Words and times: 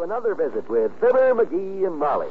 Another 0.00 0.34
visit 0.34 0.68
with 0.70 0.92
Fibber, 1.00 1.34
McGee, 1.34 1.86
and 1.86 1.98
Molly. 1.98 2.30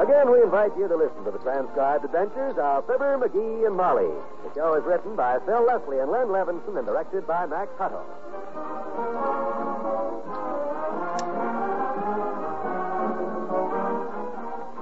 Again, 0.00 0.30
we 0.30 0.42
invite 0.42 0.76
you 0.76 0.88
to 0.88 0.96
listen 0.96 1.24
to 1.24 1.30
the 1.30 1.38
transcribed 1.38 2.04
adventures 2.04 2.56
of 2.58 2.86
Fibber, 2.86 3.16
McGee, 3.16 3.66
and 3.66 3.76
Molly. 3.76 4.10
The 4.44 4.54
show 4.54 4.74
is 4.74 4.84
written 4.84 5.14
by 5.16 5.38
Phil 5.46 5.64
Leslie 5.64 6.00
and 6.00 6.10
Len 6.10 6.26
Levinson 6.26 6.76
and 6.76 6.86
directed 6.86 7.26
by 7.26 7.46
Max 7.46 7.70
Hutto. 7.78 8.02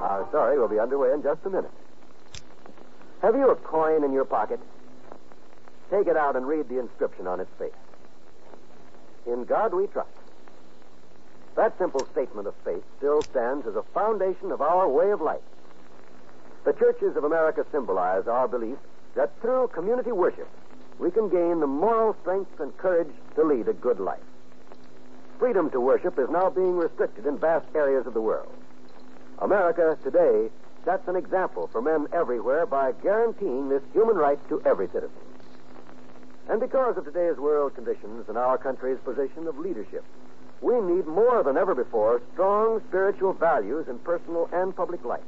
Our 0.00 0.27
story 0.31 0.59
will 0.59 0.69
be 0.69 0.81
underway 0.81 1.12
in 1.12 1.23
just 1.23 1.41
a 1.45 1.50
minute. 1.50 1.71
Have 3.23 3.37
you 3.37 3.50
a 3.50 3.56
coin 3.56 4.03
in 4.03 4.12
your 4.12 4.25
pocket? 4.25 4.61
Take 5.91 6.06
it 6.06 6.17
out 6.17 6.37
and 6.37 6.47
read 6.47 6.69
the 6.69 6.81
inscription 6.81 7.27
on 7.27 7.41
its 7.41 7.51
face. 7.59 7.70
In 9.27 9.45
God 9.45 9.75
we 9.75 9.87
trust. 9.87 10.11
That 11.56 11.77
simple 11.78 12.06
statement 12.12 12.47
of 12.47 12.55
faith 12.65 12.83
still 12.98 13.23
stands 13.23 13.67
as 13.67 13.77
a 13.77 13.83
foundation 13.83 14.53
of 14.53 14.61
our 14.61 14.89
way 14.89 15.11
of 15.11 15.20
life. 15.20 15.41
The 16.65 16.73
churches 16.75 17.17
of 17.17 17.25
America 17.25 17.65
symbolize 17.73 18.27
our 18.27 18.48
belief 18.48 18.78
that 19.15 19.41
through 19.41 19.69
community 19.69 20.12
worship, 20.12 20.48
we 20.98 21.11
can 21.11 21.28
gain 21.28 21.61
the 21.61 21.67
moral 21.67 22.17
strength 22.23 22.61
and 22.61 22.77
courage 22.77 23.12
to 23.37 23.45
lead 23.45 23.69
a 23.69 23.73
good 23.73 24.00
life. 24.00 24.21
Freedom 25.39 25.71
to 25.71 25.81
worship 25.81 26.19
is 26.19 26.28
now 26.31 26.50
being 26.50 26.77
restricted 26.77 27.27
in 27.27 27.39
vast 27.39 27.67
areas 27.75 28.06
of 28.06 28.15
the 28.15 28.21
world. 28.21 28.53
America 29.41 29.98
today 30.03 30.48
sets 30.84 31.06
an 31.09 31.17
example 31.17 31.69
for 31.73 31.83
men 31.83 32.06
everywhere 32.12 32.65
by 32.65 32.93
guaranteeing 33.03 33.69
this 33.69 33.83
human 33.93 34.17
right 34.17 34.39
to 34.48 34.62
every 34.65 34.87
citizen. 34.89 35.26
And 36.49 36.61
because 36.61 36.97
of 36.97 37.05
today's 37.05 37.37
world 37.39 37.75
conditions 37.75 38.27
and 38.29 38.39
our 38.39 38.57
country's 38.57 38.99
position 39.05 39.49
of 39.49 39.59
leadership, 39.59 40.05
we 40.61 40.75
need 40.81 41.07
more 41.07 41.43
than 41.43 41.57
ever 41.57 41.75
before 41.75 42.23
strong 42.33 42.81
spiritual 42.89 43.33
values 43.33 43.87
in 43.89 43.99
personal 44.01 44.49
and 44.53 44.75
public 44.75 45.05
life. 45.05 45.21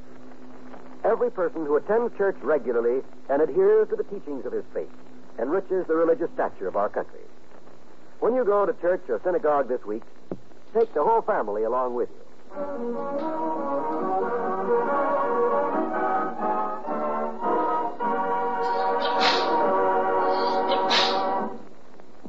Every 1.03 1.29
person 1.29 1.65
who 1.65 1.75
attends 1.75 2.17
church 2.17 2.37
regularly 2.41 3.01
and 3.29 3.41
adheres 3.41 3.89
to 3.89 3.95
the 3.95 4.03
teachings 4.03 4.45
of 4.45 4.53
his 4.53 4.63
faith 4.73 4.89
enriches 5.39 5.87
the 5.87 5.95
religious 5.95 6.29
stature 6.33 6.67
of 6.67 6.75
our 6.75 6.89
country. 6.89 7.21
When 8.19 8.35
you 8.35 8.43
go 8.43 8.65
to 8.65 8.73
church 8.81 9.03
or 9.09 9.21
synagogue 9.23 9.69
this 9.69 9.83
week, 9.85 10.03
take 10.73 10.93
the 10.93 11.03
whole 11.03 11.21
family 11.21 11.63
along 11.63 11.95
with 11.95 12.09
you. 12.09 12.15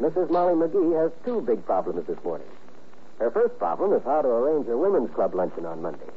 Mrs. 0.01 0.31
Molly 0.31 0.55
McGee 0.55 0.97
has 0.97 1.13
two 1.25 1.43
big 1.43 1.65
problems 1.67 2.07
this 2.07 2.17
morning. 2.25 2.49
Her 3.19 3.31
first 3.31 3.59
problem 3.59 3.93
is 3.93 4.03
how 4.05 4.23
to 4.23 4.29
arrange 4.29 4.67
her 4.67 4.79
women's 4.79 5.15
club 5.15 5.35
luncheon 5.35 5.67
on 5.67 5.83
Monday. 5.83 6.09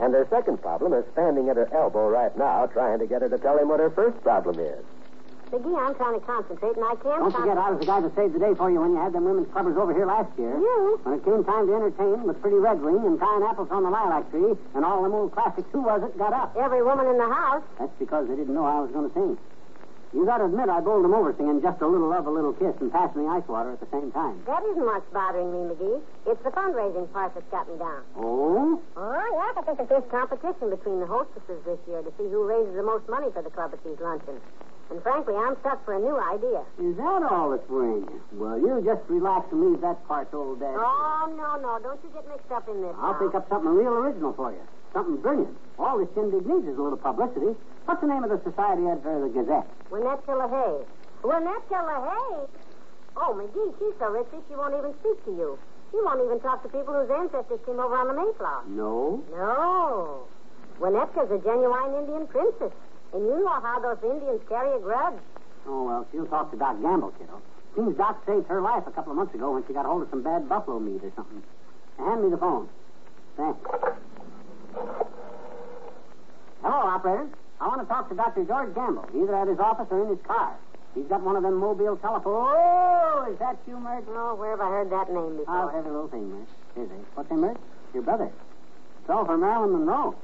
And 0.00 0.14
her 0.14 0.26
second 0.30 0.62
problem 0.62 0.94
is 0.94 1.04
standing 1.12 1.48
at 1.48 1.56
her 1.56 1.68
elbow 1.74 2.08
right 2.08 2.36
now 2.38 2.66
trying 2.66 3.00
to 3.00 3.06
get 3.06 3.22
her 3.22 3.28
to 3.28 3.38
tell 3.38 3.58
him 3.58 3.68
what 3.68 3.80
her 3.80 3.90
first 3.90 4.22
problem 4.22 4.60
is. 4.60 4.84
McGee, 5.50 5.74
I'm 5.74 5.94
trying 5.96 6.20
to 6.20 6.24
concentrate, 6.26 6.76
and 6.76 6.84
I 6.84 6.94
can't. 7.02 7.18
Don't 7.24 7.32
forget, 7.32 7.58
I 7.58 7.70
was 7.72 7.80
the 7.80 7.86
guy 7.86 8.00
that 8.00 8.14
saved 8.14 8.34
the 8.34 8.38
day 8.38 8.54
for 8.54 8.70
you 8.70 8.78
when 8.84 8.92
you 8.92 9.00
had 9.00 9.12
them 9.12 9.24
women's 9.24 9.48
clubbers 9.48 9.74
over 9.80 9.94
here 9.96 10.06
last 10.06 10.30
year. 10.38 10.54
You? 10.54 11.00
When 11.02 11.18
it 11.18 11.24
came 11.24 11.42
time 11.42 11.66
to 11.66 11.74
entertain 11.74 12.22
with 12.22 12.38
Pretty 12.40 12.58
Red 12.58 12.78
Wing 12.84 13.00
and 13.02 13.18
tying 13.18 13.42
apples 13.42 13.68
on 13.72 13.82
the 13.82 13.90
lilac 13.90 14.30
tree 14.30 14.54
and 14.76 14.84
all 14.84 15.02
them 15.02 15.14
old 15.14 15.32
classics, 15.32 15.66
who 15.72 15.80
was 15.80 16.04
it 16.04 16.16
got 16.18 16.34
up? 16.34 16.54
Every 16.54 16.84
woman 16.84 17.08
in 17.08 17.16
the 17.16 17.26
house. 17.26 17.64
That's 17.80 17.90
because 17.98 18.28
they 18.28 18.36
didn't 18.36 18.54
know 18.54 18.66
I 18.66 18.78
was 18.78 18.92
going 18.92 19.08
to 19.08 19.14
sing. 19.16 19.38
You 20.14 20.24
got 20.24 20.38
to 20.38 20.46
admit, 20.48 20.68
I 20.68 20.80
bowled 20.80 21.04
them 21.04 21.12
over 21.12 21.34
singing 21.36 21.60
just 21.60 21.80
a 21.82 21.86
little 21.86 22.08
love, 22.08 22.26
a 22.26 22.30
little 22.30 22.54
kiss, 22.56 22.72
and 22.80 22.90
passing 22.90 23.24
the 23.24 23.28
ice 23.28 23.44
water 23.46 23.72
at 23.72 23.80
the 23.80 23.90
same 23.92 24.10
time. 24.12 24.40
That 24.46 24.64
isn't 24.64 24.84
much 24.84 25.04
bothering 25.12 25.52
me, 25.52 25.74
McGee. 25.74 26.00
It's 26.26 26.42
the 26.42 26.50
fundraising 26.50 27.12
part 27.12 27.34
that's 27.34 27.50
got 27.50 27.68
me 27.68 27.76
down. 27.76 28.02
Oh? 28.16 28.80
Oh, 28.96 29.28
yeah, 29.36 29.60
I 29.60 29.74
think 29.76 29.88
there's 29.88 30.08
competition 30.10 30.70
between 30.70 31.00
the 31.00 31.06
hostesses 31.06 31.60
this 31.64 31.78
year 31.86 32.00
to 32.00 32.10
see 32.16 32.24
who 32.24 32.48
raises 32.48 32.74
the 32.74 32.82
most 32.82 33.08
money 33.08 33.28
for 33.32 33.42
the 33.42 33.50
club 33.50 33.76
at 33.76 33.84
these 33.84 34.00
luncheons. 34.00 34.40
And 34.90 35.02
frankly, 35.02 35.36
I'm 35.36 35.56
stuck 35.60 35.84
for 35.84 35.92
a 35.92 36.00
new 36.00 36.16
idea. 36.16 36.64
Is 36.80 36.96
that 36.96 37.28
all 37.28 37.50
that's 37.50 37.68
worrying 37.68 38.08
you? 38.08 38.22
Well, 38.32 38.56
you 38.56 38.80
just 38.80 39.04
relax 39.08 39.52
and 39.52 39.60
leave 39.60 39.82
that 39.82 40.00
part 40.08 40.30
to 40.32 40.36
old 40.38 40.60
Dad. 40.60 40.72
Oh, 40.72 41.28
no, 41.36 41.60
no. 41.60 41.78
Don't 41.84 42.00
you 42.02 42.08
get 42.16 42.26
mixed 42.26 42.50
up 42.50 42.66
in 42.68 42.80
this. 42.80 42.96
I'll 42.96 43.12
now. 43.12 43.18
think 43.20 43.34
up 43.34 43.46
something 43.50 43.68
real 43.68 43.92
original 43.92 44.32
for 44.32 44.52
you. 44.52 44.64
Something 44.92 45.16
brilliant. 45.18 45.56
All 45.78 45.98
this 45.98 46.08
shindig 46.14 46.46
needs 46.46 46.66
is 46.66 46.78
a 46.78 46.82
little 46.82 46.98
publicity. 46.98 47.54
What's 47.84 48.00
the 48.00 48.08
name 48.08 48.24
of 48.24 48.30
the 48.30 48.40
society 48.42 48.86
editor 48.86 49.16
of 49.16 49.32
the 49.32 49.40
Gazette? 49.40 49.68
Winnette 49.90 50.24
Hay. 50.26 50.84
Winnette 51.22 51.68
Hay? 51.70 52.46
Oh, 53.16 53.34
McGee, 53.34 53.74
she's 53.78 53.94
so 53.98 54.10
rich 54.10 54.26
she 54.30 54.54
won't 54.54 54.74
even 54.74 54.94
speak 55.00 55.24
to 55.24 55.30
you. 55.32 55.58
She 55.90 55.96
won't 56.02 56.20
even 56.24 56.40
talk 56.40 56.62
to 56.62 56.68
people 56.68 56.94
whose 56.94 57.10
ancestors 57.10 57.60
came 57.64 57.80
over 57.80 57.96
on 57.96 58.08
the 58.08 58.14
Mayflower. 58.14 58.62
No. 58.68 59.22
No. 59.32 60.28
Winnette's 60.80 61.30
a 61.30 61.38
genuine 61.38 61.94
Indian 61.98 62.26
princess. 62.26 62.72
And 63.12 63.24
you 63.24 63.40
know 63.40 63.60
how 63.60 63.80
those 63.80 63.98
Indians 64.04 64.40
carry 64.48 64.76
a 64.76 64.78
grudge. 64.78 65.18
Oh, 65.66 65.84
well, 65.84 66.06
she'll 66.12 66.26
talk 66.26 66.50
to 66.52 66.56
Doc 66.56 66.80
Gamble, 66.80 67.12
kiddo. 67.18 67.40
Seems 67.74 67.96
Doc 67.96 68.22
saved 68.26 68.46
her 68.48 68.60
life 68.60 68.84
a 68.86 68.90
couple 68.90 69.12
of 69.12 69.16
months 69.16 69.34
ago 69.34 69.52
when 69.52 69.64
she 69.66 69.72
got 69.72 69.86
hold 69.86 70.02
of 70.02 70.10
some 70.10 70.22
bad 70.22 70.48
buffalo 70.48 70.78
meat 70.78 71.02
or 71.02 71.12
something. 71.16 71.42
Hand 71.98 72.22
me 72.22 72.30
the 72.30 72.38
phone. 72.38 72.68
Thanks. 73.36 73.58
Hello, 76.62 76.76
operator. 76.86 77.28
I 77.60 77.66
want 77.66 77.80
to 77.82 77.88
talk 77.88 78.08
to 78.08 78.14
Dr. 78.14 78.44
George 78.44 78.74
Gamble, 78.74 79.06
either 79.14 79.34
at 79.34 79.48
his 79.48 79.58
office 79.58 79.86
or 79.90 80.02
in 80.02 80.08
his 80.10 80.24
car. 80.26 80.54
He's 80.94 81.06
got 81.06 81.22
one 81.22 81.36
of 81.36 81.42
them 81.42 81.54
mobile 81.54 81.96
telephones. 81.96 82.54
Oh, 82.54 83.28
is 83.30 83.38
that 83.38 83.56
you, 83.66 83.78
Myrt? 83.78 84.04
Oh, 84.08 84.34
where 84.34 84.50
have 84.50 84.60
I 84.60 84.68
heard 84.68 84.90
that 84.90 85.12
name 85.12 85.36
before? 85.36 85.70
Have 85.70 85.86
a 85.86 85.88
little 85.88 86.08
thing, 86.08 86.30
Myrt. 86.30 86.48
Is 86.76 86.90
it. 86.90 87.04
What's 87.14 87.28
that, 87.28 87.36
Myrt? 87.36 87.56
Your 87.94 88.02
brother. 88.02 88.30
It's 89.00 89.10
all 89.10 89.24
for 89.24 89.36
Marilyn 89.36 89.72
Monroe. 89.72 90.14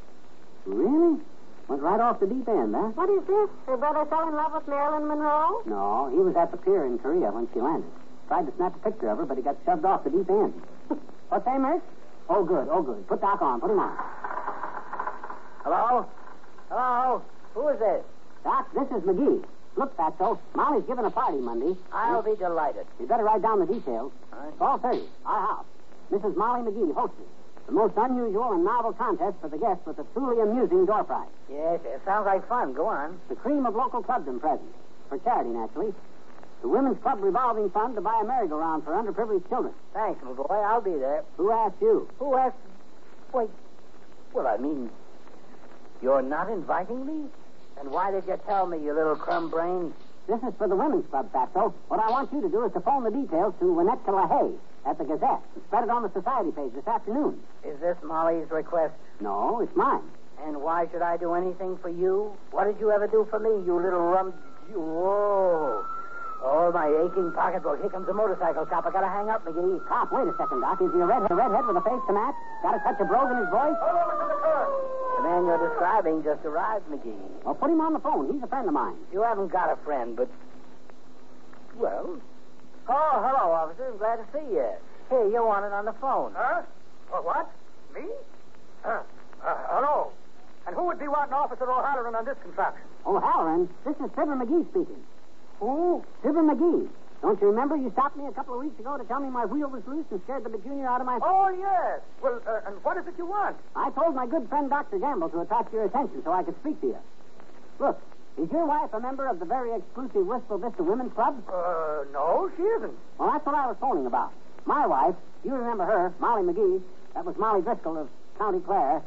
Really? 0.66 1.20
Went 1.68 1.82
right 1.82 2.00
off 2.00 2.20
the 2.20 2.26
deep 2.26 2.48
end, 2.48 2.74
huh? 2.74 2.92
What 2.94 3.08
is 3.08 3.24
this? 3.26 3.48
Her 3.66 3.76
brother 3.76 4.04
fell 4.06 4.28
in 4.28 4.34
love 4.34 4.52
with 4.52 4.68
Marilyn 4.68 5.08
Monroe? 5.08 5.62
No, 5.66 6.10
he 6.10 6.18
was 6.18 6.36
at 6.36 6.50
the 6.50 6.58
pier 6.58 6.84
in 6.84 6.98
Korea 6.98 7.30
when 7.30 7.48
she 7.52 7.60
landed. 7.60 7.88
Tried 8.28 8.46
to 8.46 8.52
snap 8.56 8.74
a 8.76 8.90
picture 8.90 9.08
of 9.10 9.18
her, 9.18 9.24
but 9.26 9.36
he 9.36 9.42
got 9.42 9.56
shoved 9.64 9.84
off 9.84 10.04
the 10.04 10.10
deep 10.10 10.28
end. 10.28 10.54
What's 11.28 11.44
that, 11.44 11.60
Myrt? 11.60 11.82
Oh, 12.28 12.44
good. 12.44 12.68
Oh, 12.70 12.82
good. 12.82 13.06
Put 13.06 13.20
Doc 13.20 13.40
on. 13.42 13.60
Put 13.60 13.70
him 13.70 13.78
on. 13.78 13.96
Hello? 15.64 16.06
Hello? 16.68 17.22
Who 17.54 17.68
is 17.68 17.78
this? 17.78 18.04
Doc, 18.44 18.68
this 18.74 18.84
is 18.92 19.02
McGee. 19.08 19.42
Look, 19.76 19.96
Fatso, 19.96 20.38
Molly's 20.54 20.84
giving 20.86 21.06
a 21.06 21.10
party 21.10 21.38
Monday. 21.38 21.74
I'll 21.90 22.22
be 22.22 22.36
delighted. 22.36 22.86
You 23.00 23.06
better 23.06 23.24
write 23.24 23.40
down 23.40 23.60
the 23.60 23.66
details. 23.66 24.12
All 24.32 24.38
right. 24.38 24.52
All 24.60 24.78
30. 24.78 25.02
Our 25.24 25.40
house. 25.40 25.64
Mrs. 26.12 26.36
Molly 26.36 26.70
McGee 26.70 26.94
hosting. 26.94 27.24
The 27.64 27.72
most 27.72 27.94
unusual 27.96 28.52
and 28.52 28.62
novel 28.62 28.92
contest 28.92 29.36
for 29.40 29.48
the 29.48 29.56
guests 29.56 29.86
with 29.86 29.98
a 29.98 30.04
truly 30.12 30.42
amusing 30.42 30.84
door 30.84 31.02
prize. 31.02 31.32
Yes, 31.50 31.80
it 31.82 32.02
sounds 32.04 32.26
like 32.26 32.46
fun. 32.46 32.74
Go 32.74 32.86
on. 32.86 33.18
The 33.30 33.34
cream 33.34 33.64
of 33.64 33.74
local 33.74 34.02
clubdom 34.02 34.40
presents. 34.40 34.76
For 35.08 35.16
charity, 35.16 35.48
naturally. 35.48 35.94
The 36.60 36.68
Women's 36.68 37.00
Club 37.00 37.22
Revolving 37.22 37.70
Fund 37.70 37.94
to 37.94 38.02
buy 38.02 38.20
a 38.22 38.26
merry-go-round 38.26 38.84
for 38.84 38.92
underprivileged 38.92 39.48
children. 39.48 39.72
Thanks, 39.94 40.22
my 40.22 40.32
boy. 40.32 40.44
I'll 40.54 40.82
be 40.82 40.92
there. 40.92 41.24
Who 41.38 41.50
asked 41.50 41.80
you? 41.80 42.06
Who 42.18 42.36
asked? 42.36 42.56
Wait. 43.32 43.48
Well, 44.34 44.46
I 44.46 44.58
mean... 44.58 44.90
You're 46.04 46.20
not 46.20 46.50
inviting 46.50 47.06
me? 47.06 47.30
And 47.80 47.90
why 47.90 48.10
did 48.10 48.26
you 48.28 48.38
tell 48.46 48.66
me, 48.66 48.76
you 48.76 48.92
little 48.92 49.16
crumb 49.16 49.48
brain? 49.48 49.94
This 50.28 50.36
is 50.42 50.52
for 50.58 50.68
the 50.68 50.76
women's 50.76 51.08
club, 51.08 51.32
Fatso. 51.32 51.72
What 51.88 51.98
I 51.98 52.10
want 52.10 52.30
you 52.30 52.42
to 52.42 52.48
do 52.50 52.62
is 52.66 52.72
to 52.74 52.80
phone 52.80 53.04
the 53.04 53.10
details 53.10 53.54
to 53.60 53.64
Winnetka 53.64 54.12
LaHaye 54.12 54.52
at 54.84 54.98
the 54.98 55.04
Gazette 55.04 55.40
and 55.54 55.64
spread 55.64 55.84
it 55.84 55.88
on 55.88 56.02
the 56.02 56.12
society 56.12 56.50
page 56.50 56.72
this 56.74 56.86
afternoon. 56.86 57.40
Is 57.64 57.80
this 57.80 57.96
Molly's 58.04 58.50
request? 58.50 58.92
No, 59.18 59.60
it's 59.60 59.74
mine. 59.74 60.04
And 60.44 60.60
why 60.60 60.88
should 60.92 61.00
I 61.00 61.16
do 61.16 61.32
anything 61.32 61.78
for 61.80 61.88
you? 61.88 62.36
What 62.50 62.64
did 62.64 62.76
you 62.80 62.92
ever 62.92 63.06
do 63.06 63.26
for 63.30 63.38
me, 63.38 63.64
you 63.64 63.80
little 63.80 64.04
rum... 64.04 64.34
You... 64.68 64.80
Whoa. 64.80 65.86
Oh, 66.44 66.70
my 66.70 66.84
aching 66.84 67.32
pocketbook. 67.32 67.80
Here 67.80 67.88
comes 67.88 68.06
a 68.10 68.12
motorcycle 68.12 68.66
cop. 68.66 68.84
I 68.84 68.90
gotta 68.92 69.08
hang 69.08 69.30
up, 69.30 69.46
McGee. 69.46 69.80
Cop, 69.88 70.12
wait 70.12 70.28
a 70.28 70.36
second, 70.36 70.60
Doc. 70.60 70.76
Is 70.84 70.92
he 70.92 71.00
a 71.00 71.06
redhead, 71.06 71.30
a 71.30 71.34
redhead 71.34 71.64
with 71.64 71.80
a 71.80 71.80
face 71.80 72.04
to 72.06 72.12
match? 72.12 72.36
Got 72.62 72.76
a 72.76 72.80
touch 72.84 73.00
of 73.00 73.08
brogue 73.08 73.32
in 73.32 73.38
his 73.40 73.48
voice? 73.48 73.80
The 75.44 75.50
man 75.50 75.60
you're 75.60 75.68
describing 75.68 76.24
just 76.24 76.44
arrived, 76.46 76.88
McGee. 76.88 77.44
Well, 77.44 77.54
put 77.54 77.68
him 77.68 77.80
on 77.82 77.92
the 77.92 77.98
phone. 77.98 78.32
He's 78.32 78.42
a 78.42 78.46
friend 78.46 78.66
of 78.66 78.72
mine. 78.72 78.96
You 79.12 79.22
haven't 79.22 79.52
got 79.52 79.70
a 79.70 79.76
friend, 79.84 80.16
but... 80.16 80.28
Well... 81.76 82.16
Oh, 82.88 83.12
hello, 83.20 83.52
officer. 83.52 83.88
I'm 83.92 83.98
glad 83.98 84.16
to 84.16 84.24
see 84.32 84.54
you. 84.54 84.68
Here, 85.10 85.28
you 85.28 85.44
want 85.44 85.66
it 85.66 85.72
on 85.72 85.84
the 85.84 85.92
phone. 86.00 86.32
Huh? 86.34 86.62
What? 87.10 87.24
what? 87.24 87.50
Me? 87.94 88.08
Uh, 88.84 89.02
uh, 89.44 89.56
hello. 89.68 90.12
And 90.66 90.74
who 90.74 90.84
would 90.84 90.98
be 90.98 91.08
wanting 91.08 91.34
Officer 91.34 91.70
O'Halloran 91.70 92.14
on 92.14 92.24
this 92.24 92.36
contraption? 92.42 92.86
O'Halloran, 93.04 93.68
this 93.84 93.96
is 93.96 94.10
Fibber 94.16 94.36
McGee 94.36 94.64
speaking. 94.70 95.04
Who? 95.60 96.02
Fibber 96.22 96.42
McGee. 96.42 96.88
Don't 97.24 97.40
you 97.40 97.48
remember 97.48 97.74
you 97.74 97.90
stopped 97.92 98.18
me 98.18 98.26
a 98.26 98.32
couple 98.32 98.52
of 98.52 98.60
weeks 98.60 98.78
ago 98.78 98.98
to 98.98 99.04
tell 99.04 99.18
me 99.18 99.30
my 99.30 99.46
wheel 99.46 99.70
was 99.70 99.80
loose 99.86 100.04
and 100.10 100.20
scared 100.24 100.44
the 100.44 100.58
junior 100.58 100.86
out 100.86 101.00
of 101.00 101.06
my... 101.06 101.18
Oh, 101.22 101.48
yes. 101.48 102.04
Well, 102.20 102.38
uh, 102.46 102.68
and 102.68 102.76
what 102.84 102.98
is 102.98 103.06
it 103.08 103.14
you 103.16 103.24
want? 103.24 103.56
I 103.74 103.88
told 103.96 104.14
my 104.14 104.26
good 104.26 104.46
friend 104.50 104.68
Dr. 104.68 104.98
Gamble 104.98 105.30
to 105.30 105.40
attract 105.40 105.72
your 105.72 105.86
attention 105.86 106.20
so 106.22 106.32
I 106.32 106.42
could 106.42 106.54
speak 106.60 106.78
to 106.82 106.88
you. 106.88 106.98
Look, 107.78 107.98
is 108.36 108.52
your 108.52 108.66
wife 108.66 108.92
a 108.92 109.00
member 109.00 109.26
of 109.26 109.38
the 109.38 109.46
very 109.46 109.74
exclusive 109.74 110.26
Wistful 110.26 110.58
Vista 110.58 110.82
Women's 110.82 111.14
Club? 111.14 111.42
Uh, 111.48 112.04
no, 112.12 112.50
she 112.58 112.62
isn't. 112.62 112.92
Well, 113.16 113.32
that's 113.32 113.46
what 113.46 113.54
I 113.54 113.68
was 113.68 113.76
phoning 113.80 114.04
about. 114.04 114.30
My 114.66 114.86
wife, 114.86 115.14
you 115.44 115.54
remember 115.54 115.86
her, 115.86 116.12
Molly 116.20 116.42
McGee. 116.42 116.82
That 117.14 117.24
was 117.24 117.38
Molly 117.38 117.62
Driscoll 117.62 117.96
of 117.96 118.08
County 118.36 118.60
Clare. 118.60 119.00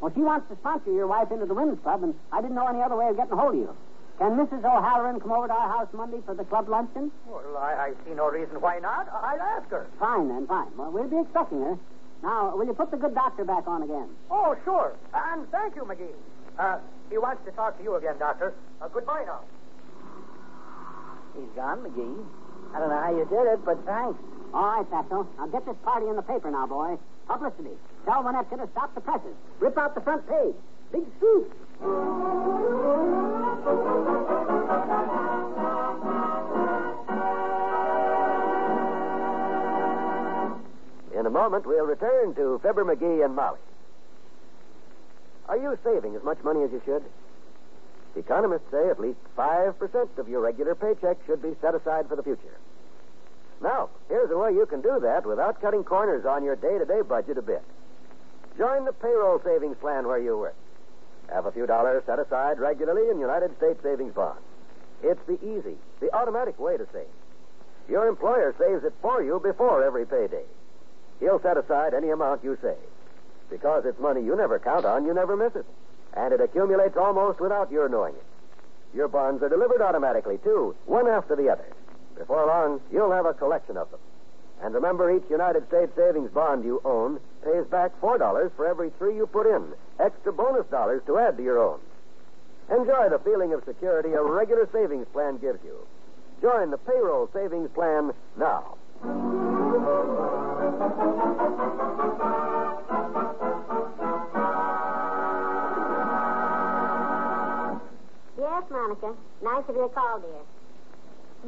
Well, 0.00 0.10
she 0.12 0.22
wants 0.22 0.48
to 0.50 0.56
sponsor 0.56 0.90
your 0.90 1.06
wife 1.06 1.30
into 1.30 1.46
the 1.46 1.54
women's 1.54 1.78
club, 1.84 2.02
and 2.02 2.16
I 2.32 2.40
didn't 2.40 2.56
know 2.56 2.66
any 2.66 2.82
other 2.82 2.96
way 2.96 3.06
of 3.10 3.16
getting 3.16 3.38
hold 3.38 3.54
of 3.54 3.60
you. 3.60 3.76
Can 4.20 4.36
Mrs. 4.36 4.60
O'Halloran 4.60 5.18
come 5.18 5.32
over 5.32 5.48
to 5.48 5.54
our 5.54 5.68
house 5.68 5.88
Monday 5.94 6.20
for 6.26 6.34
the 6.34 6.44
club 6.44 6.68
luncheon? 6.68 7.10
Well, 7.26 7.56
I, 7.56 7.88
I 7.88 8.04
see 8.04 8.12
no 8.12 8.28
reason 8.28 8.60
why 8.60 8.78
not. 8.78 9.08
I'd 9.08 9.40
ask 9.40 9.70
her. 9.70 9.86
Fine, 9.98 10.28
then, 10.28 10.46
fine. 10.46 10.68
Well, 10.76 10.92
we'll 10.92 11.08
be 11.08 11.16
expecting 11.24 11.62
her. 11.62 11.78
Now, 12.22 12.54
will 12.54 12.66
you 12.66 12.74
put 12.74 12.90
the 12.90 12.98
good 12.98 13.14
doctor 13.14 13.44
back 13.46 13.66
on 13.66 13.82
again? 13.82 14.08
Oh, 14.30 14.54
sure. 14.62 14.92
And 15.14 15.50
thank 15.50 15.74
you, 15.74 15.84
McGee. 15.88 16.12
Uh, 16.58 16.78
he 17.08 17.16
wants 17.16 17.42
to 17.46 17.50
talk 17.52 17.78
to 17.78 17.82
you 17.82 17.94
again, 17.96 18.18
Doctor. 18.18 18.52
Uh, 18.82 18.88
goodbye 18.88 19.24
now. 19.24 19.40
He's 21.32 21.48
gone, 21.56 21.78
McGee. 21.80 22.20
I 22.76 22.78
don't 22.78 22.90
know 22.90 23.00
how 23.00 23.16
you 23.16 23.24
did 23.24 23.46
it, 23.54 23.64
but 23.64 23.80
thanks. 23.86 24.20
All 24.52 24.66
right, 24.76 24.90
Fatso. 24.90 25.26
Now 25.38 25.46
get 25.46 25.64
this 25.64 25.76
party 25.82 26.08
in 26.08 26.16
the 26.16 26.22
paper 26.22 26.50
now, 26.50 26.66
boy. 26.66 26.98
Publicity. 27.26 27.72
Tell 28.04 28.22
Winnetka 28.22 28.60
to 28.60 28.68
stop 28.72 28.94
the 28.94 29.00
presses. 29.00 29.32
Rip 29.60 29.78
out 29.78 29.94
the 29.94 30.02
front 30.02 30.28
page. 30.28 30.54
Big 30.92 31.04
scoop. 31.16 31.56
Moment, 41.40 41.64
we'll 41.64 41.86
return 41.86 42.34
to 42.34 42.60
Fibber 42.62 42.84
McGee 42.84 43.24
and 43.24 43.34
Molly. 43.34 43.58
Are 45.48 45.56
you 45.56 45.78
saving 45.82 46.14
as 46.14 46.22
much 46.22 46.36
money 46.44 46.62
as 46.62 46.70
you 46.70 46.82
should? 46.84 47.02
Economists 48.14 48.70
say 48.70 48.90
at 48.90 49.00
least 49.00 49.18
5% 49.38 50.18
of 50.18 50.28
your 50.28 50.42
regular 50.42 50.74
paycheck 50.74 51.16
should 51.26 51.40
be 51.40 51.56
set 51.62 51.74
aside 51.74 52.08
for 52.08 52.16
the 52.16 52.22
future. 52.22 52.58
Now, 53.62 53.88
here's 54.08 54.30
a 54.30 54.36
way 54.36 54.52
you 54.52 54.66
can 54.66 54.82
do 54.82 55.00
that 55.00 55.24
without 55.24 55.62
cutting 55.62 55.82
corners 55.82 56.26
on 56.26 56.44
your 56.44 56.56
day 56.56 56.76
to 56.78 56.84
day 56.84 57.00
budget 57.00 57.38
a 57.38 57.42
bit. 57.42 57.62
Join 58.58 58.84
the 58.84 58.92
payroll 58.92 59.40
savings 59.42 59.78
plan 59.80 60.06
where 60.06 60.18
you 60.18 60.36
work. 60.36 60.56
Have 61.32 61.46
a 61.46 61.52
few 61.52 61.66
dollars 61.66 62.02
set 62.04 62.18
aside 62.18 62.58
regularly 62.58 63.08
in 63.10 63.18
United 63.18 63.56
States 63.56 63.80
savings 63.82 64.12
bonds. 64.12 64.42
It's 65.02 65.24
the 65.26 65.38
easy, 65.40 65.76
the 66.00 66.14
automatic 66.14 66.58
way 66.58 66.76
to 66.76 66.86
save. 66.92 67.14
Your 67.88 68.08
employer 68.08 68.54
saves 68.58 68.84
it 68.84 68.92
for 69.00 69.22
you 69.22 69.40
before 69.40 69.82
every 69.82 70.04
payday. 70.04 70.44
He'll 71.20 71.40
set 71.40 71.56
aside 71.56 71.94
any 71.94 72.10
amount 72.10 72.42
you 72.42 72.58
save. 72.60 72.76
Because 73.50 73.84
it's 73.84 74.00
money 74.00 74.22
you 74.22 74.36
never 74.36 74.58
count 74.58 74.84
on, 74.84 75.04
you 75.04 75.14
never 75.14 75.36
miss 75.36 75.54
it. 75.54 75.66
And 76.14 76.32
it 76.32 76.40
accumulates 76.40 76.96
almost 76.96 77.40
without 77.40 77.70
your 77.70 77.88
knowing 77.88 78.14
it. 78.14 78.24
Your 78.94 79.08
bonds 79.08 79.42
are 79.42 79.48
delivered 79.48 79.82
automatically, 79.82 80.38
too, 80.38 80.74
one 80.86 81.06
after 81.06 81.36
the 81.36 81.48
other. 81.48 81.66
Before 82.16 82.46
long, 82.46 82.80
you'll 82.90 83.12
have 83.12 83.26
a 83.26 83.34
collection 83.34 83.76
of 83.76 83.90
them. 83.90 84.00
And 84.62 84.74
remember, 84.74 85.10
each 85.14 85.28
United 85.30 85.66
States 85.68 85.92
savings 85.96 86.30
bond 86.32 86.64
you 86.64 86.80
own 86.84 87.18
pays 87.44 87.64
back 87.66 87.98
$4 88.00 88.50
for 88.56 88.66
every 88.66 88.90
three 88.98 89.16
you 89.16 89.26
put 89.26 89.46
in, 89.46 89.72
extra 89.98 90.32
bonus 90.32 90.66
dollars 90.66 91.02
to 91.06 91.18
add 91.18 91.36
to 91.36 91.42
your 91.42 91.58
own. 91.58 91.80
Enjoy 92.70 93.08
the 93.08 93.18
feeling 93.24 93.52
of 93.52 93.64
security 93.64 94.12
a 94.12 94.22
regular 94.22 94.68
savings 94.70 95.06
plan 95.12 95.38
gives 95.38 95.58
you. 95.64 95.74
Join 96.42 96.70
the 96.70 96.78
payroll 96.78 97.28
savings 97.32 97.70
plan 97.72 98.12
now. 98.36 98.76
Yes, 100.80 100.88
Monica. 108.70 109.14
Nice 109.42 109.64
of 109.68 109.76
you 109.76 109.82
to 109.82 109.88
call, 109.94 110.20
dear. 110.20 110.40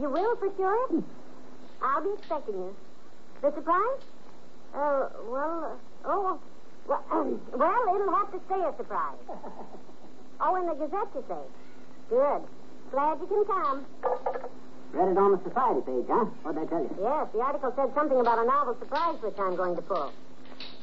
You 0.02 0.10
will 0.10 0.36
for 0.36 0.52
sure? 0.54 1.02
I'll 1.82 2.02
be 2.02 2.10
expecting 2.18 2.56
you. 2.56 2.76
The 3.40 3.52
surprise? 3.54 4.00
Uh, 4.74 5.08
well, 5.24 5.78
uh, 6.04 6.08
oh, 6.10 6.38
well, 6.86 7.02
well, 7.56 7.96
it'll 7.96 8.14
have 8.14 8.32
to 8.32 8.40
stay 8.44 8.60
a 8.60 8.76
surprise. 8.76 9.16
Oh, 10.42 10.56
in 10.56 10.66
the 10.66 10.74
Gazette, 10.74 11.08
you 11.14 11.24
say? 11.26 11.42
Good. 12.10 12.42
Glad 12.90 13.18
you 13.20 13.26
can 13.28 13.44
come. 13.46 13.86
Read 14.92 15.08
it 15.08 15.16
on 15.18 15.32
the 15.32 15.40
society 15.48 15.80
page, 15.88 16.04
huh? 16.08 16.24
What'd 16.44 16.60
they 16.60 16.68
tell 16.68 16.84
you? 16.84 16.92
Yes, 17.00 17.26
the 17.32 17.40
article 17.40 17.72
said 17.76 17.88
something 17.96 18.20
about 18.20 18.38
a 18.38 18.44
novel 18.44 18.76
surprise 18.78 19.16
which 19.22 19.38
I'm 19.40 19.56
going 19.56 19.74
to 19.76 19.82
pull. 19.82 20.12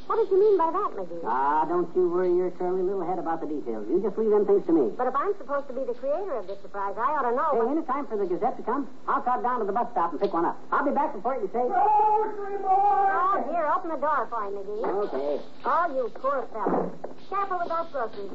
What 0.09 0.17
did 0.17 0.33
you 0.33 0.41
mean 0.41 0.57
by 0.57 0.73
that, 0.73 0.89
McGee? 0.97 1.21
Ah, 1.21 1.69
don't 1.69 1.85
you 1.93 2.09
worry 2.09 2.33
your 2.33 2.49
curly 2.57 2.81
little 2.81 3.05
head 3.05 3.21
about 3.21 3.41
the 3.41 3.45
details. 3.45 3.85
You 3.85 4.01
just 4.01 4.17
leave 4.17 4.33
them 4.33 4.41
things 4.49 4.65
to 4.65 4.73
me. 4.73 4.89
But 4.97 5.05
if 5.05 5.13
I'm 5.13 5.37
supposed 5.37 5.69
to 5.69 5.73
be 5.77 5.85
the 5.85 5.93
creator 5.93 6.33
of 6.33 6.49
this 6.49 6.57
surprise, 6.65 6.97
I 6.97 7.13
ought 7.13 7.29
to 7.29 7.35
know. 7.37 7.53
Hey, 7.53 7.61
what- 7.61 7.69
any 7.77 7.85
time 7.85 8.07
for 8.09 8.17
the 8.17 8.25
Gazette 8.25 8.57
to 8.57 8.63
come, 8.65 8.89
I'll 9.07 9.21
trot 9.21 9.43
down 9.45 9.59
to 9.61 9.65
the 9.69 9.71
bus 9.71 9.85
stop 9.93 10.09
and 10.09 10.19
pick 10.19 10.33
one 10.33 10.45
up. 10.49 10.57
I'll 10.73 10.81
be 10.83 10.89
back 10.89 11.13
before 11.13 11.35
you 11.37 11.45
say. 11.53 11.61
Oh, 11.61 13.43
here, 13.53 13.69
open 13.69 13.91
the 13.93 14.01
door 14.01 14.25
for 14.33 14.41
him, 14.49 14.57
McGee. 14.57 14.81
Okay. 15.13 15.41
Oh, 15.65 15.85
you 15.93 16.09
poor 16.17 16.41
fellow. 16.57 16.89
Careful 17.29 17.57
with 17.61 17.69
those 17.69 17.87
groceries. 17.93 18.31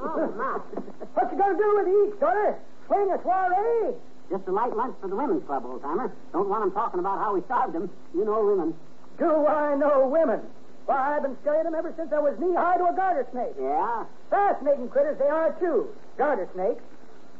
Oh, 0.00 0.32
my. 0.40 0.56
What 1.12 1.32
you 1.32 1.36
gonna 1.36 1.58
do 1.60 1.68
with 1.76 1.88
each, 1.92 2.16
daughter? 2.20 2.56
Swing 2.88 3.10
a 3.12 3.20
soiree? 3.22 3.92
Just 4.30 4.46
a 4.48 4.52
light 4.52 4.74
lunch 4.76 4.96
for 5.00 5.08
the 5.08 5.16
women's 5.16 5.44
club, 5.46 5.64
old 5.66 5.82
timer. 5.82 6.10
Don't 6.32 6.48
want 6.48 6.62
'em 6.62 6.72
talking 6.72 7.00
about 7.00 7.18
how 7.18 7.34
we 7.34 7.42
starved 7.42 7.72
them. 7.74 7.88
You 8.12 8.24
know 8.24 8.44
women. 8.44 8.74
Do 9.18 9.46
I 9.46 9.74
know 9.76 10.06
women? 10.06 10.40
Why, 10.86 11.16
I've 11.16 11.22
been 11.22 11.36
studying 11.42 11.64
them 11.64 11.74
ever 11.74 11.92
since 11.96 12.12
I 12.12 12.18
was 12.18 12.38
knee-high 12.38 12.78
to 12.78 12.86
a 12.86 12.92
garter 12.92 13.26
snake. 13.32 13.54
Yeah? 13.58 14.04
Fascinating 14.30 14.88
critters 14.88 15.18
they 15.18 15.28
are, 15.28 15.52
too. 15.58 15.88
Garter 16.16 16.48
snakes. 16.54 16.82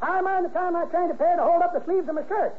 I 0.02 0.20
mind 0.20 0.44
the 0.44 0.50
time 0.50 0.74
I 0.76 0.84
trained 0.86 1.10
a 1.10 1.14
pair 1.14 1.36
to 1.36 1.42
hold 1.42 1.62
up 1.62 1.72
the 1.72 1.84
sleeves 1.84 2.08
of 2.08 2.14
my 2.16 2.26
shirt. 2.28 2.54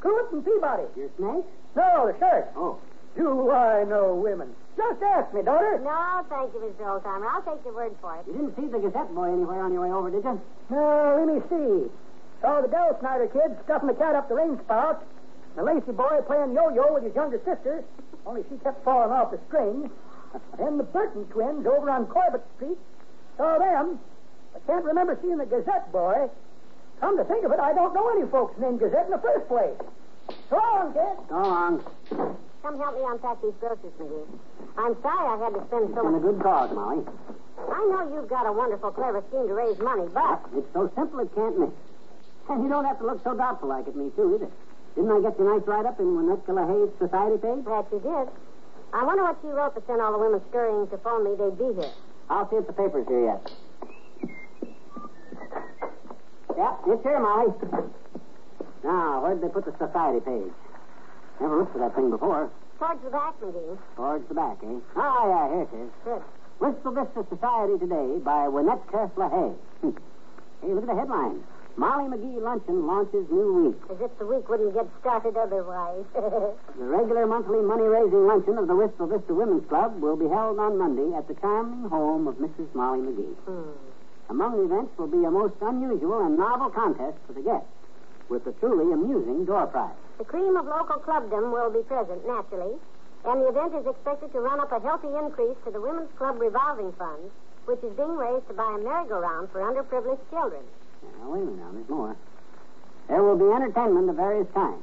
Pruitt 0.00 0.32
and 0.32 0.44
Peabody. 0.44 0.84
Your 0.96 1.08
snake? 1.16 1.44
No, 1.76 2.06
the 2.12 2.18
shirt. 2.18 2.50
Oh. 2.56 2.78
Do 3.16 3.50
I 3.50 3.84
know 3.84 4.14
women? 4.14 4.54
Just 4.76 5.00
ask 5.02 5.32
me, 5.32 5.42
daughter. 5.42 5.78
No, 5.78 6.26
thank 6.28 6.52
you, 6.52 6.60
Mr. 6.60 7.00
Oldtimer. 7.00 7.26
I'll 7.30 7.42
take 7.42 7.64
your 7.64 7.74
word 7.74 7.94
for 8.00 8.16
it. 8.16 8.26
You 8.26 8.32
didn't 8.32 8.56
see 8.56 8.66
the 8.66 8.78
Gazette 8.80 9.14
boy 9.14 9.30
anywhere 9.32 9.62
on 9.62 9.72
your 9.72 9.82
way 9.82 9.92
over, 9.92 10.10
did 10.10 10.24
you? 10.24 10.40
Now, 10.68 11.16
let 11.16 11.26
me 11.28 11.40
see. 11.48 11.90
Saw 12.44 12.60
the 12.60 12.68
Del 12.68 12.92
Snyder 13.00 13.26
kid 13.28 13.56
stuffing 13.64 13.88
the 13.88 13.94
cat 13.94 14.14
up 14.14 14.28
the 14.28 14.34
range 14.34 14.60
spout. 14.60 15.02
The 15.56 15.62
Lacey 15.62 15.92
boy 15.92 16.20
playing 16.26 16.52
yo-yo 16.52 16.92
with 16.92 17.04
his 17.04 17.14
younger 17.14 17.38
sister, 17.40 17.82
only 18.26 18.44
she 18.50 18.56
kept 18.58 18.84
falling 18.84 19.12
off 19.12 19.30
the 19.30 19.40
string. 19.48 19.90
Then 20.58 20.76
the 20.78 20.82
Burton 20.84 21.24
twins 21.30 21.64
over 21.64 21.88
on 21.88 22.04
Corbett 22.06 22.42
Street. 22.56 22.76
Saw 23.38 23.56
them. 23.56 23.98
But 24.52 24.66
can't 24.66 24.84
remember 24.84 25.16
seeing 25.22 25.38
the 25.38 25.46
Gazette 25.46 25.90
boy. 25.92 26.28
Come 27.00 27.16
to 27.16 27.24
think 27.24 27.44
of 27.46 27.52
it, 27.52 27.60
I 27.60 27.72
don't 27.72 27.94
know 27.94 28.10
any 28.10 28.28
folks 28.28 28.58
named 28.60 28.80
Gazette 28.80 29.06
in 29.06 29.12
the 29.12 29.18
first 29.24 29.46
place. 29.48 29.78
So 30.50 30.56
long, 30.56 30.92
kid. 30.92 31.28
Go 31.30 31.36
on. 31.36 31.84
Come 32.62 32.78
help 32.78 32.94
me 32.96 33.02
unpack 33.08 33.40
these 33.42 33.54
groceries, 33.60 33.92
McGee. 33.98 34.26
I'm 34.76 34.96
sorry 35.00 35.26
I 35.32 35.44
had 35.44 35.54
to 35.54 35.62
spend 35.68 35.94
so 35.94 36.00
In 36.02 36.06
a 36.06 36.10
much. 36.18 36.22
good 36.22 36.42
cause, 36.42 36.70
Molly. 36.74 37.04
I 37.70 37.78
know 37.88 38.10
you've 38.14 38.28
got 38.28 38.44
a 38.46 38.52
wonderful, 38.52 38.90
clever 38.90 39.22
scheme 39.30 39.46
to 39.48 39.54
raise 39.54 39.78
money, 39.78 40.08
but 40.12 40.40
It's 40.56 40.66
so 40.74 40.90
simple 40.96 41.20
it 41.20 41.32
can't 41.34 41.58
miss. 41.58 41.70
And 42.48 42.62
you 42.62 42.68
don't 42.68 42.84
have 42.84 42.98
to 42.98 43.06
look 43.06 43.22
so 43.24 43.34
doubtful 43.34 43.68
like 43.68 43.88
at 43.88 43.96
me, 43.96 44.10
too, 44.16 44.34
either. 44.36 44.50
Didn't 44.94 45.10
I 45.10 45.20
get 45.20 45.38
your 45.38 45.58
nice 45.58 45.66
write-up 45.66 45.98
in 45.98 46.06
Winnetka 46.06 46.54
LaHaye's 46.54 46.92
society 46.98 47.38
page? 47.38 47.64
that 47.64 47.86
you 47.90 48.00
did. 48.00 48.28
I 48.92 49.02
wonder 49.02 49.24
what 49.24 49.38
she 49.42 49.48
wrote 49.48 49.74
to 49.74 49.82
send 49.86 50.00
all 50.00 50.12
the 50.12 50.18
women 50.18 50.40
scurrying 50.50 50.86
to 50.88 50.98
phone 50.98 51.24
me 51.24 51.34
they'd 51.34 51.58
be 51.58 51.74
here. 51.74 51.90
I'll 52.30 52.48
see 52.48 52.56
if 52.56 52.66
the 52.66 52.72
paper's 52.72 53.08
here 53.08 53.24
yet. 53.26 53.50
Yep, 56.56 56.80
it's 56.86 57.02
here, 57.02 57.18
Molly. 57.18 57.50
Now, 58.84 59.22
where'd 59.22 59.42
they 59.42 59.48
put 59.48 59.64
the 59.64 59.74
society 59.78 60.20
page? 60.20 60.52
Never 61.40 61.58
looked 61.58 61.72
for 61.72 61.78
that 61.80 61.96
thing 61.96 62.10
before. 62.10 62.50
Towards 62.78 63.02
the 63.02 63.10
back, 63.10 63.40
McGee. 63.40 63.78
Towards 63.96 64.28
the 64.28 64.34
back, 64.34 64.58
eh? 64.62 64.78
Ah, 64.94 65.26
yeah, 65.26 65.48
here 65.50 65.62
it 65.62 65.74
is. 65.74 65.90
Good. 66.04 66.22
Wistful 66.60 66.92
Vista 66.92 67.26
Society 67.28 67.78
Today 67.78 68.18
by 68.22 68.46
Winnetka 68.46 69.10
LaHaye. 69.16 69.56
hey, 69.82 70.68
look 70.68 70.84
at 70.84 70.86
the 70.86 70.94
headline. 70.94 71.42
Molly 71.76 72.04
McGee 72.08 72.40
Luncheon 72.40 72.86
launches 72.86 73.26
new 73.30 73.66
week. 73.66 73.80
As 73.90 74.00
if 74.00 74.16
the 74.18 74.26
week 74.26 74.48
wouldn't 74.48 74.74
get 74.74 74.86
started 75.00 75.36
otherwise. 75.36 76.04
The 76.78 76.84
regular 76.84 77.26
monthly 77.26 77.62
money-raising 77.62 78.26
luncheon 78.26 78.58
of 78.58 78.66
the 78.66 78.74
Wistful 78.74 79.06
Vista 79.06 79.32
Women's 79.32 79.66
Club 79.68 80.00
will 80.02 80.16
be 80.16 80.26
held 80.26 80.58
on 80.58 80.76
Monday 80.78 81.16
at 81.16 81.26
the 81.28 81.34
charming 81.34 81.88
home 81.88 82.26
of 82.26 82.34
Mrs. 82.36 82.66
Molly 82.74 82.98
McGee. 82.98 83.34
hmm. 83.46 83.70
Among 84.28 84.56
the 84.56 84.64
events 84.64 84.96
will 84.98 85.06
be 85.06 85.24
a 85.24 85.30
most 85.30 85.54
unusual 85.60 86.24
and 86.26 86.36
novel 86.36 86.70
contest 86.70 87.18
for 87.26 87.32
the 87.34 87.42
guests, 87.42 87.68
with 88.28 88.46
a 88.46 88.52
truly 88.58 88.92
amusing 88.92 89.44
door 89.44 89.66
prize. 89.66 89.94
The 90.18 90.24
cream 90.24 90.56
of 90.56 90.66
local 90.66 90.96
clubdom 90.98 91.52
will 91.52 91.70
be 91.70 91.82
present, 91.86 92.26
naturally, 92.26 92.74
and 93.24 93.42
the 93.42 93.48
event 93.48 93.74
is 93.74 93.86
expected 93.86 94.32
to 94.32 94.40
run 94.40 94.60
up 94.60 94.72
a 94.72 94.80
healthy 94.80 95.14
increase 95.14 95.56
to 95.64 95.70
the 95.70 95.80
Women's 95.80 96.10
Club 96.18 96.40
revolving 96.40 96.92
fund, 96.94 97.30
which 97.66 97.82
is 97.84 97.92
being 97.96 98.16
raised 98.16 98.46
to 98.48 98.54
buy 98.54 98.76
a 98.78 98.82
merry-go-round 98.82 99.50
for 99.50 99.60
underprivileged 99.60 100.24
children. 100.30 100.62
Now, 101.20 101.30
wait 101.30 101.42
a 101.42 101.44
minute 101.44 101.60
now, 101.60 101.70
there's 101.72 101.88
more. 101.88 102.16
There 103.08 103.22
will 103.22 103.36
be 103.36 103.44
entertainment 103.44 104.08
of 104.08 104.16
various 104.16 104.46
kinds, 104.54 104.82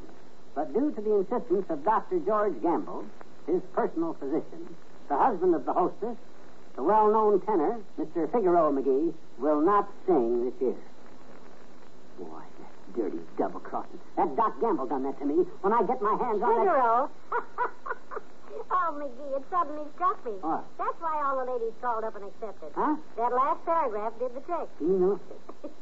but 0.56 0.74
due 0.74 0.92
to 0.92 1.02
the 1.02 1.16
insistence 1.16 1.66
of 1.70 1.84
Dr. 1.84 2.20
George 2.20 2.62
Gamble, 2.62 3.06
his 3.48 3.62
personal 3.74 4.14
physician, 4.16 4.76
the 5.10 5.18
husband 5.18 5.56
of 5.56 5.66
the 5.66 5.74
hostess, 5.74 6.18
the 6.76 6.84
well-known 6.84 7.42
tenor, 7.42 7.80
Mr. 8.00 8.32
Figaro 8.32 8.72
McGee, 8.72 9.14
will 9.40 9.62
not 9.62 9.90
sing 10.06 10.46
this 10.46 10.54
year. 10.62 10.76
Boy, 12.20 12.42
that 12.60 12.96
dirty 12.96 13.20
double-crossing. 13.38 14.00
That 14.16 14.36
Doc 14.36 14.60
Gamble 14.62 14.86
done 14.86 15.04
that 15.04 15.20
to 15.20 15.26
me. 15.26 15.46
When 15.62 15.74
I 15.74 15.84
get 15.84 16.02
my 16.02 16.16
hands 16.16 16.42
on 16.42 16.66
that... 16.66 17.10
Oh, 18.72 18.96
McGee, 18.96 19.36
it 19.36 19.44
suddenly 19.52 19.84
struck 19.96 20.24
me. 20.26 20.32
What? 20.40 20.64
That's 20.80 20.96
why 21.04 21.20
all 21.28 21.44
the 21.44 21.52
ladies 21.52 21.76
called 21.82 22.04
up 22.08 22.16
and 22.16 22.24
accepted. 22.24 22.72
Huh? 22.72 22.96
That 23.18 23.36
last 23.36 23.60
paragraph 23.66 24.14
did 24.18 24.32
the 24.34 24.40
trick. 24.48 24.68
You 24.80 24.98
know? 24.98 25.20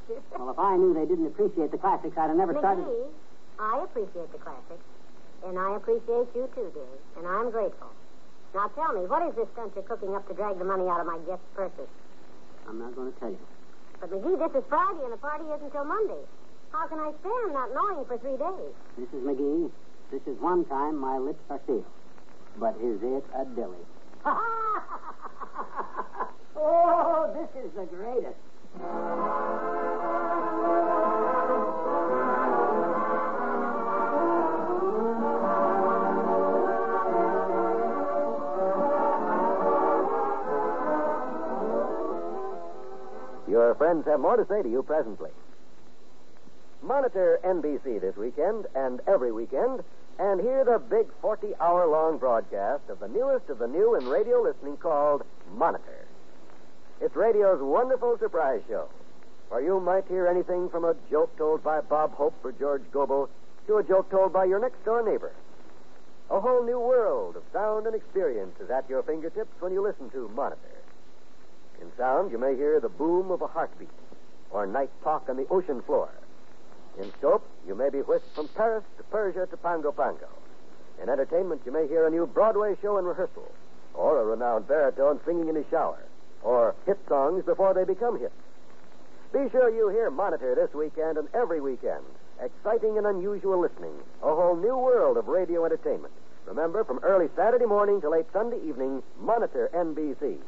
Well, 0.10 0.50
if 0.50 0.58
I 0.58 0.76
knew 0.76 0.94
they 0.98 1.06
didn't 1.06 1.28
appreciate 1.28 1.70
the 1.70 1.78
classics, 1.78 2.18
I'd 2.18 2.34
have 2.34 2.36
never 2.36 2.58
started... 2.58 2.82
McGee, 2.84 3.14
I 3.60 3.84
appreciate 3.84 4.32
the 4.34 4.42
classics, 4.42 4.82
and 5.46 5.54
I 5.60 5.76
appreciate 5.76 6.34
you 6.34 6.50
too, 6.56 6.72
dear, 6.74 6.94
and 7.18 7.28
I'm 7.28 7.52
grateful. 7.52 7.94
Now 8.56 8.68
tell 8.74 8.94
me, 8.98 9.06
what 9.06 9.22
is 9.30 9.36
this 9.36 9.46
stunt 9.54 9.74
you're 9.76 9.86
cooking 9.86 10.16
up 10.16 10.28
to 10.28 10.34
drag 10.34 10.58
the 10.58 10.66
money 10.66 10.90
out 10.90 11.00
of 11.00 11.06
my 11.06 11.20
guests' 11.30 11.46
purses? 11.54 11.86
I'm 12.68 12.80
not 12.80 12.96
going 12.96 13.14
to 13.14 13.20
tell 13.20 13.30
you. 13.30 13.46
But 14.02 14.10
McGee, 14.10 14.40
this 14.40 14.64
is 14.64 14.66
Friday, 14.68 15.04
and 15.04 15.14
the 15.14 15.22
party 15.22 15.46
isn't 15.46 15.72
till 15.72 15.86
Monday. 15.86 16.24
How 16.72 16.88
can 16.88 17.00
I 17.00 17.14
stand 17.22 17.54
not 17.54 17.70
knowing 17.74 18.06
for 18.06 18.18
three 18.18 18.38
days? 18.38 18.74
Mrs. 18.98 19.22
McGee, 19.30 19.70
this 20.10 20.22
is 20.26 20.40
one 20.42 20.66
time 20.66 20.98
my 20.98 21.18
lips 21.20 21.44
are 21.50 21.62
sealed. 21.68 21.86
But 22.60 22.76
is 22.84 23.02
it 23.02 23.26
a 23.34 23.46
dilly? 23.56 23.78
oh, 26.58 27.32
this 27.34 27.50
is 27.64 27.72
the 27.74 27.86
greatest. 27.86 28.36
Your 43.50 43.74
friends 43.76 44.06
have 44.08 44.20
more 44.20 44.36
to 44.36 44.46
say 44.48 44.62
to 44.62 44.70
you 44.70 44.84
presently. 44.84 45.32
Monitor 46.82 47.40
NBC 47.46 48.02
this 48.02 48.18
weekend 48.18 48.68
and 48.76 49.00
every 49.08 49.32
weekend 49.32 49.82
and 50.20 50.42
hear 50.42 50.66
the 50.66 50.78
big 50.78 51.08
40 51.22 51.56
hour 51.62 51.88
long 51.88 52.18
broadcast 52.18 52.84
of 52.90 53.00
the 53.00 53.08
newest 53.08 53.50
of 53.50 53.58
the 53.58 53.68
new 53.68 53.96
in 53.96 54.06
radio 54.06 54.42
listening 54.42 54.76
called 54.76 55.24
Monitor. 55.56 56.06
It's 57.00 57.16
radio's 57.16 57.62
wonderful 57.62 58.18
surprise 58.20 58.62
show 58.68 58.90
where 59.48 59.62
you 59.62 59.80
might 59.80 60.06
hear 60.08 60.28
anything 60.28 60.70
from 60.70 60.84
a 60.84 60.94
joke 61.10 61.36
told 61.38 61.64
by 61.64 61.80
Bob 61.80 62.14
Hope 62.16 62.36
or 62.44 62.52
George 62.52 62.84
Gobel 62.92 63.30
to 63.68 63.78
a 63.78 63.84
joke 63.84 64.12
told 64.12 64.34
by 64.34 64.44
your 64.44 64.60
next 64.60 64.84
door 64.84 65.02
neighbor. 65.02 65.32
A 66.30 66.40
whole 66.40 66.66
new 66.66 66.80
world 66.80 67.38
of 67.38 67.44
sound 67.54 67.88
and 67.88 67.96
experience 67.96 68.54
is 68.60 68.70
at 68.70 68.90
your 68.90 69.02
fingertips 69.04 69.56
when 69.62 69.72
you 69.72 69.82
listen 69.82 70.10
to 70.12 70.30
Monitor. 70.36 70.60
In 71.82 71.88
sound, 71.98 72.32
you 72.32 72.38
may 72.38 72.56
hear 72.56 72.82
the 72.82 72.90
boom 72.90 73.32
of 73.32 73.42
a 73.42 73.48
heartbeat 73.48 73.90
or 74.52 74.68
night 74.68 74.92
talk 75.02 75.30
on 75.30 75.38
the 75.38 75.48
ocean 75.50 75.82
floor. 75.82 76.10
In 77.00 77.12
scope, 77.18 77.48
you 77.66 77.76
may 77.76 77.90
be 77.90 78.00
whisked 78.00 78.36
from 78.36 78.50
Paris 78.50 78.84
to 78.98 79.04
Persia 79.04 79.48
to 79.48 79.58
Pango 79.58 79.92
Pango. 79.92 80.28
In 81.02 81.08
entertainment, 81.08 81.62
you 81.66 81.72
may 81.72 81.88
hear 81.88 82.06
a 82.06 82.10
new 82.10 82.28
Broadway 82.28 82.76
show 82.82 82.98
in 82.98 83.06
rehearsal, 83.06 83.50
or 83.94 84.20
a 84.20 84.26
renowned 84.26 84.68
baritone 84.68 85.20
singing 85.26 85.48
in 85.48 85.56
his 85.56 85.66
shower, 85.72 86.04
or 86.44 86.76
hit 86.86 87.00
songs 87.08 87.46
before 87.46 87.74
they 87.74 87.86
become 87.86 88.20
hits. 88.20 88.34
Be 89.32 89.50
sure 89.52 89.70
you 89.70 89.88
hear 89.90 90.10
Monitor 90.10 90.56
this 90.56 90.74
weekend 90.74 91.18
and 91.18 91.30
every 91.34 91.62
weekend. 91.62 92.04
Exciting 92.42 92.98
and 92.98 93.08
unusual 93.08 93.60
listening. 93.60 93.94
A 94.22 94.36
whole 94.36 94.58
new 94.58 94.78
world 94.78 95.16
of 95.16 95.28
radio 95.28 95.64
entertainment. 95.64 96.14
Remember, 96.48 96.84
from 96.84 97.00
early 97.04 97.28
Saturday 97.36 97.66
morning 97.66 98.02
to 98.02 98.10
late 98.10 98.26
Sunday 98.34 98.60
evening, 98.68 99.04
Monitor 99.22 99.70
NBC. 99.74 100.40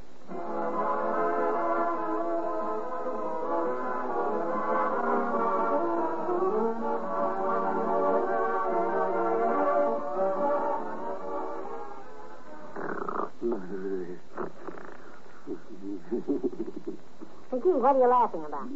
What 17.82 17.96
are 17.96 18.00
you 18.00 18.08
laughing 18.10 18.46
about? 18.46 18.70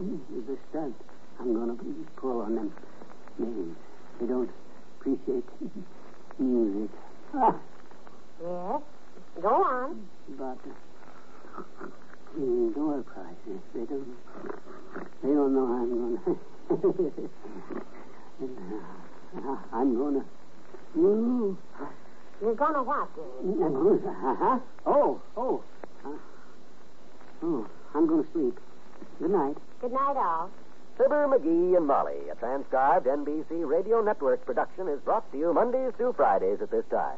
The 0.48 0.58
stunt. 0.70 0.96
I'm 1.40 1.54
going 1.54 1.78
to 1.78 1.84
pull 2.20 2.42
on 2.42 2.56
them 2.56 2.74
names. 3.38 3.76
They 4.20 4.28
don't 4.28 4.50
appreciate 5.00 5.44
music. 6.40 6.90
Ah, 7.34 7.56
Yes. 8.42 8.82
Go 9.42 9.48
on. 9.50 10.08
but 10.38 10.58
uh, 11.58 12.74
door 12.74 13.04
prizes, 13.04 13.62
they 13.74 13.86
don't, 13.86 14.08
they 15.24 15.30
don't 15.30 15.54
know 15.54 15.66
I'm 15.66 15.90
going 15.90 16.18
to. 16.28 17.30
uh, 19.50 19.58
I'm 19.74 19.96
going 19.96 20.16
to. 20.16 20.26
You're 22.42 22.56
gonna 22.56 22.84
what, 22.84 23.10
dearie? 23.16 24.02
Uh-huh. 24.06 24.60
Oh, 24.86 25.22
oh. 25.38 25.64
Uh, 26.06 26.10
oh, 27.44 27.68
I'm 27.94 28.08
going 28.08 28.24
to 28.24 28.32
sleep. 28.34 28.58
Good 29.20 29.32
night. 29.32 29.58
Good 29.82 29.94
night, 29.94 30.18
all. 30.18 30.50
Fibber, 30.98 31.28
McGee, 31.28 31.76
and 31.78 31.88
Molly, 31.88 32.30
a 32.32 32.36
transcribed 32.36 33.06
NBC 33.06 33.68
Radio 33.68 34.02
Network 34.02 34.46
production, 34.46 34.88
is 34.88 35.00
brought 35.02 35.30
to 35.32 35.38
you 35.38 35.54
Mondays 35.54 35.94
through 35.98 36.14
Fridays 36.14 36.62
at 36.62 36.72
this 36.72 36.86
time. 36.90 37.18